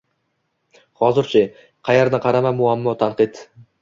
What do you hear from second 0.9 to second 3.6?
Hozirchi? Qayerni qarama muammo, tanqid.